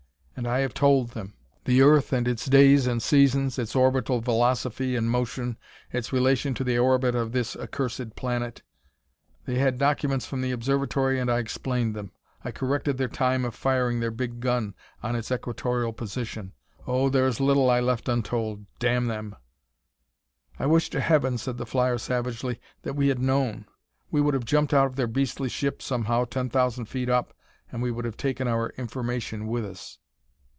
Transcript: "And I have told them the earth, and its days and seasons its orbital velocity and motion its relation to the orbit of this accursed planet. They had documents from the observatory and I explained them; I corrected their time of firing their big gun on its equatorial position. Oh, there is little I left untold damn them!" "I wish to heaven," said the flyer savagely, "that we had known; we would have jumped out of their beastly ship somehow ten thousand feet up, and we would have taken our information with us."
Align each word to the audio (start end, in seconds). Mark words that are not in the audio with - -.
"And 0.33 0.47
I 0.47 0.61
have 0.61 0.73
told 0.73 1.09
them 1.11 1.35
the 1.65 1.83
earth, 1.83 2.11
and 2.11 2.27
its 2.27 2.47
days 2.47 2.87
and 2.87 2.99
seasons 2.99 3.59
its 3.59 3.75
orbital 3.75 4.21
velocity 4.21 4.95
and 4.95 5.07
motion 5.07 5.55
its 5.93 6.11
relation 6.11 6.55
to 6.55 6.63
the 6.63 6.79
orbit 6.79 7.13
of 7.13 7.31
this 7.31 7.55
accursed 7.55 8.15
planet. 8.15 8.63
They 9.45 9.59
had 9.59 9.77
documents 9.77 10.25
from 10.25 10.41
the 10.41 10.49
observatory 10.49 11.19
and 11.19 11.29
I 11.29 11.37
explained 11.37 11.93
them; 11.93 12.11
I 12.43 12.49
corrected 12.49 12.97
their 12.97 13.07
time 13.09 13.45
of 13.45 13.53
firing 13.53 13.99
their 13.99 14.09
big 14.09 14.39
gun 14.39 14.73
on 15.03 15.15
its 15.15 15.31
equatorial 15.31 15.93
position. 15.93 16.53
Oh, 16.87 17.07
there 17.07 17.27
is 17.27 17.39
little 17.39 17.69
I 17.69 17.79
left 17.79 18.09
untold 18.09 18.65
damn 18.79 19.05
them!" 19.05 19.35
"I 20.57 20.65
wish 20.65 20.89
to 20.91 21.01
heaven," 21.01 21.37
said 21.37 21.59
the 21.59 21.67
flyer 21.67 21.99
savagely, 21.99 22.59
"that 22.81 22.95
we 22.95 23.09
had 23.09 23.19
known; 23.19 23.67
we 24.09 24.21
would 24.21 24.33
have 24.33 24.45
jumped 24.45 24.73
out 24.73 24.87
of 24.87 24.95
their 24.95 25.05
beastly 25.07 25.49
ship 25.49 25.83
somehow 25.83 26.25
ten 26.25 26.49
thousand 26.49 26.85
feet 26.85 27.09
up, 27.09 27.35
and 27.71 27.79
we 27.83 27.91
would 27.91 28.05
have 28.05 28.17
taken 28.17 28.47
our 28.47 28.71
information 28.75 29.45
with 29.45 29.65
us." 29.65 29.99